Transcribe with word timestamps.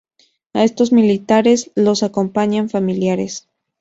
A 0.55 0.63
estos 0.63 0.91
militares 0.91 1.69
los 1.75 2.01
acompañan 2.01 2.71
familiares. 2.71 3.47